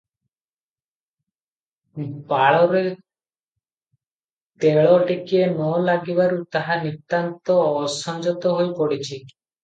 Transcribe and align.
ବାଳରେ 2.29 2.79
ତେଳ 4.65 4.95
ଟିକିଏ 5.11 5.43
ନ 5.49 5.67
ଲାଗିବାରୁ 5.89 6.39
ତାହା 6.55 6.79
ନିତାନ୍ତ 6.87 7.59
ଅସଂଯତ 7.83 8.55
ହୋଇ 8.57 8.73
ପଡ଼ିଚି। 8.81 9.21